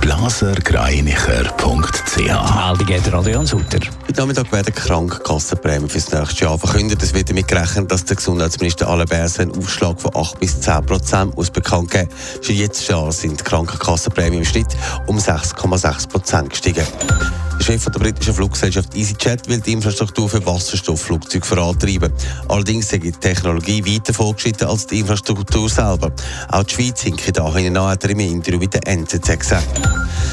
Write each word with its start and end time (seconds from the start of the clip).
blasergreinicher.ch 0.00 2.16
Meldung 2.16 2.88
hat 2.88 3.14
Adrian 3.14 3.46
Sutter. 3.46 3.78
Heute 4.08 4.20
Nachmittag 4.20 4.52
werden 4.52 4.74
Krankenkassenprämien 4.74 5.88
für 5.88 5.98
das 5.98 6.12
nächste 6.12 6.44
Jahr 6.44 6.58
verkündet. 6.58 7.02
Es 7.02 7.14
wird 7.14 7.30
damit 7.30 7.48
gerechnet, 7.48 7.90
dass 7.90 8.04
der 8.04 8.16
Gesundheitsminister 8.16 8.88
Alain 8.88 9.06
Berset 9.06 9.40
einen 9.40 9.58
Aufschlag 9.58 10.00
von 10.00 10.14
8 10.14 10.40
bis 10.40 10.60
10 10.60 10.86
Prozent 10.86 11.36
muss 11.36 11.50
bekannt 11.50 11.90
geben. 11.90 12.08
Schon 12.42 12.56
jetzt 12.56 12.88
Jahr 12.88 13.12
sind 13.12 13.40
die 13.40 13.44
Krankenkassenprämien 13.44 14.40
im 14.40 14.44
Schnitt 14.44 14.68
um 15.06 15.18
6,6 15.18 16.08
Prozent 16.08 16.50
gestiegen. 16.50 16.86
Chef 17.60 17.84
der 17.84 17.98
britischen 17.98 18.34
Fluggesellschaft 18.34 18.94
EasyJet 18.94 19.48
will 19.48 19.60
die 19.60 19.72
Infrastruktur 19.72 20.28
für 20.28 20.44
Wasserstoffflugzeuge 20.46 21.44
vorantreiben. 21.44 22.12
Allerdings 22.48 22.88
sei 22.88 22.98
die 22.98 23.12
Technologie 23.12 23.84
weiter 23.84 24.14
fortgeschritten 24.14 24.68
als 24.68 24.86
die 24.86 25.00
Infrastruktur 25.00 25.68
selber. 25.68 26.12
Auch 26.50 26.62
die 26.62 26.74
Schweiz 26.74 27.02
hinke 27.02 27.32
da 27.32 27.52
hinein, 27.52 27.90
hat 27.90 28.04
er 28.04 28.10
im 28.10 28.20
Interview 28.20 28.58
mit 28.58 28.74
der 28.74 28.86
NZZ 28.86 29.38
gesagt. 29.38 29.80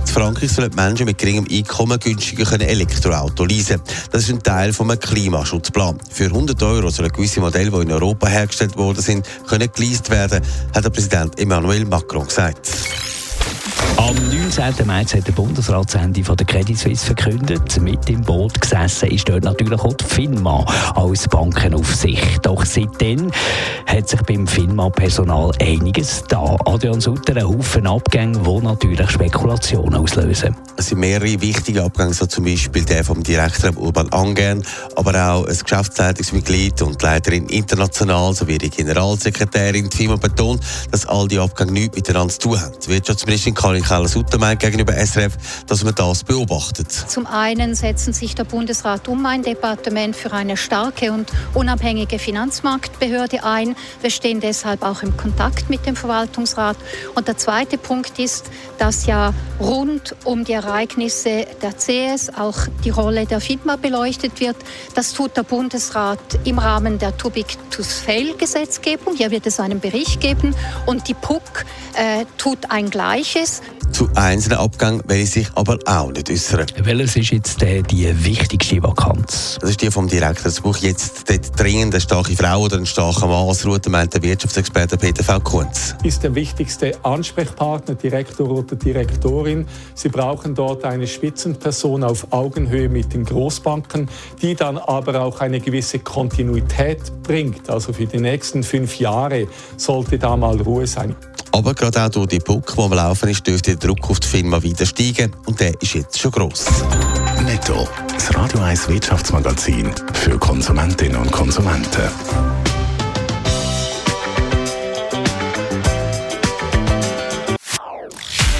In 0.00 0.06
Frankreich 0.06 0.50
sollen 0.50 0.74
Menschen 0.74 1.06
mit 1.06 1.18
geringem 1.18 1.46
Einkommen 1.50 1.98
günstiger 1.98 2.60
Elektroauto 2.60 3.44
leasen. 3.44 3.82
Das 4.10 4.22
ist 4.22 4.30
ein 4.30 4.42
Teil 4.42 4.72
von 4.72 4.90
einem 4.90 5.00
Klimaschutzplan. 5.00 5.98
Für 6.10 6.26
100 6.26 6.62
Euro 6.62 6.88
sollen 6.88 7.12
gewisse 7.12 7.40
Modelle, 7.40 7.70
die 7.70 7.82
in 7.82 7.92
Europa 7.92 8.26
hergestellt 8.26 8.76
worden 8.76 9.02
sind, 9.02 9.26
geleast 9.74 10.10
werden, 10.10 10.42
hat 10.74 10.84
der 10.84 10.90
Präsident 10.90 11.38
Emmanuel 11.38 11.84
Macron 11.84 12.26
gesagt. 12.26 12.68
Am 13.98 14.14
19. 14.14 14.86
März 14.86 15.14
hat 15.14 15.26
der 15.26 15.32
Bundesrat 15.32 15.92
das 15.92 16.00
Ende 16.00 16.22
der 16.22 16.46
Credit 16.46 16.78
Suisse 16.78 17.04
verkündet. 17.04 17.80
Mit 17.80 18.08
im 18.08 18.20
Boot 18.20 18.60
gesessen 18.60 19.10
ist 19.10 19.28
dort 19.28 19.42
natürlich 19.42 19.80
auch 19.80 19.92
die 19.92 20.04
FINMA 20.04 20.64
als 20.94 21.26
Bankenaufsicht. 21.26 22.46
Doch 22.46 22.64
seitdem 22.64 23.32
hat 23.86 24.08
sich 24.08 24.22
beim 24.22 24.46
FINMA-Personal 24.46 25.50
einiges 25.60 26.22
da. 26.28 26.56
Adrian 26.64 27.00
Sutter, 27.00 27.38
ein 27.38 27.48
Haufen 27.48 27.88
Abgänge, 27.88 28.38
die 28.38 28.64
natürlich 28.64 29.10
Spekulationen 29.10 29.96
auslösen. 29.96 30.54
Es 30.76 30.86
sind 30.86 31.00
mehrere 31.00 31.40
wichtige 31.40 31.82
Abgänge, 31.82 32.14
so 32.14 32.26
zum 32.26 32.44
Beispiel 32.44 32.84
der 32.84 33.02
vom 33.02 33.24
Direktor 33.24 33.76
Urban 33.76 34.08
Angern, 34.10 34.62
aber 34.94 35.32
auch 35.32 35.46
ein 35.46 35.58
Geschäftsleitungsmitglied 35.58 36.82
und 36.82 37.02
Leiterin 37.02 37.46
international 37.48 38.32
sowie 38.32 38.58
die 38.58 38.70
Generalsekretärin. 38.70 39.90
Die 39.90 39.96
FINMA 39.96 40.16
betont, 40.16 40.62
dass 40.92 41.04
all 41.04 41.26
die 41.26 41.40
Abgänge 41.40 41.72
nichts 41.72 41.96
miteinander 41.96 42.32
zu 42.32 42.38
tun 42.38 42.60
haben. 42.60 42.74
Wirtschaftsministerin 42.86 43.54
Karin 43.54 43.87
Keller-Sutter 43.88 44.36
meint 44.36 44.60
gegenüber 44.60 44.92
SRF, 44.92 45.64
dass 45.66 45.82
man 45.82 45.94
das 45.94 46.22
beobachtet. 46.22 46.92
Zum 46.92 47.26
einen 47.26 47.74
setzen 47.74 48.12
sich 48.12 48.34
der 48.34 48.44
Bundesrat 48.44 49.08
um 49.08 49.24
ein 49.24 49.42
Departement 49.42 50.14
für 50.14 50.30
eine 50.30 50.58
starke 50.58 51.10
und 51.10 51.32
unabhängige 51.54 52.18
Finanzmarktbehörde 52.18 53.44
ein. 53.44 53.76
Wir 54.02 54.10
stehen 54.10 54.40
deshalb 54.40 54.82
auch 54.82 55.02
im 55.02 55.16
Kontakt 55.16 55.70
mit 55.70 55.86
dem 55.86 55.96
Verwaltungsrat. 55.96 56.76
Und 57.14 57.28
der 57.28 57.38
zweite 57.38 57.78
Punkt 57.78 58.18
ist, 58.18 58.50
dass 58.76 59.06
ja 59.06 59.32
rund 59.58 60.14
um 60.24 60.44
die 60.44 60.52
Ereignisse 60.52 61.46
der 61.62 61.72
CS 61.72 62.28
auch 62.36 62.58
die 62.84 62.90
Rolle 62.90 63.24
der 63.24 63.40
FIDMA 63.40 63.76
beleuchtet 63.76 64.38
wird. 64.38 64.56
Das 64.94 65.14
tut 65.14 65.34
der 65.34 65.44
Bundesrat 65.44 66.18
im 66.44 66.58
Rahmen 66.58 66.98
der 66.98 67.16
Too 67.16 67.30
Big 67.30 67.46
to 67.70 67.82
Fail 67.82 68.34
Gesetzgebung. 68.36 69.16
Hier 69.16 69.30
wird 69.30 69.46
es 69.46 69.58
einen 69.58 69.80
Bericht 69.80 70.20
geben 70.20 70.54
und 70.84 71.08
die 71.08 71.14
PUC 71.14 71.64
äh, 71.98 72.24
tut 72.38 72.70
ein 72.70 72.90
Gleiches. 72.90 73.60
Zu 73.92 74.08
einzelnen 74.14 74.58
Abgängen 74.58 75.02
will 75.06 75.18
ich 75.18 75.30
sich 75.30 75.48
aber 75.54 75.78
auch 75.86 76.12
nicht 76.12 76.30
äußern. 76.30 76.66
Welches 76.82 77.16
ist 77.16 77.30
jetzt 77.30 77.62
äh, 77.62 77.82
die 77.82 78.24
wichtigste 78.24 78.82
Vakanz? 78.82 79.58
Das 79.60 79.70
ist 79.70 79.82
die 79.82 79.90
vom 79.90 80.06
Direktor. 80.06 80.46
Es 80.46 80.60
braucht 80.60 80.82
jetzt 80.82 81.28
dort 81.28 81.58
dringend 81.58 81.94
eine 81.94 82.00
starke 82.00 82.36
Frau 82.36 82.60
oder 82.60 82.76
einen 82.76 82.86
starken 82.86 83.28
Mann. 83.28 83.48
Was 83.48 83.66
ruht, 83.66 83.88
meint 83.88 84.14
der 84.14 84.22
Wirtschaftsexperte 84.22 84.96
Peter 84.98 85.24
V. 85.24 85.40
Kunz. 85.40 85.96
Ist 86.04 86.22
der 86.22 86.34
wichtigste 86.34 86.92
Ansprechpartner, 87.02 87.94
Direktor 87.94 88.50
oder 88.50 88.76
Direktorin. 88.76 89.66
Sie 89.94 90.10
brauchen 90.10 90.54
dort 90.54 90.84
eine 90.84 91.06
Spitzenperson 91.06 92.04
auf 92.04 92.28
Augenhöhe 92.30 92.88
mit 92.88 93.12
den 93.14 93.24
Großbanken, 93.24 94.08
die 94.40 94.54
dann 94.54 94.78
aber 94.78 95.22
auch 95.22 95.40
eine 95.40 95.60
gewisse 95.60 95.98
Kontinuität 95.98 97.00
bringt. 97.22 97.68
Also 97.68 97.92
für 97.92 98.06
die 98.06 98.20
nächsten 98.20 98.62
fünf 98.62 99.00
Jahre 99.00 99.48
sollte 99.76 100.18
da 100.18 100.36
mal 100.36 100.60
Ruhe 100.60 100.86
sein. 100.86 101.16
Aber 101.58 101.74
gerade 101.74 102.04
auch 102.04 102.08
durch 102.08 102.28
die 102.28 102.38
Puck, 102.38 102.72
die 102.72 102.80
am 102.80 102.92
Laufen 102.92 103.30
ist, 103.30 103.44
dürfte 103.44 103.76
der 103.76 103.88
Druck 103.88 104.08
auf 104.08 104.20
die 104.20 104.28
Firma 104.28 104.62
wieder 104.62 104.86
steigen. 104.86 105.34
Und 105.44 105.58
der 105.58 105.72
ist 105.82 105.92
jetzt 105.92 106.16
schon 106.16 106.30
gross. 106.30 106.66
Netto, 107.44 107.88
das 108.14 108.32
Radio 108.36 108.60
1 108.60 108.88
Wirtschaftsmagazin 108.88 109.90
für 110.12 110.38
Konsumentinnen 110.38 111.16
und 111.16 111.32
Konsumenten. 111.32 112.02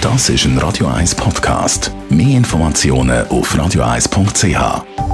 Das 0.00 0.28
ist 0.28 0.44
ein 0.46 0.58
Radio 0.58 0.88
1 0.88 1.14
Podcast. 1.14 1.92
Mehr 2.08 2.38
Informationen 2.38 3.24
auf 3.28 3.54
radio1.ch. 3.54 5.09